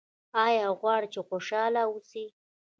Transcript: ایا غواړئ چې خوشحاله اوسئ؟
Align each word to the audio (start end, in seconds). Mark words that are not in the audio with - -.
ایا 0.45 0.67
غواړئ 0.79 1.07
چې 1.13 1.19
خوشحاله 1.27 1.81
اوسئ؟ 1.89 2.25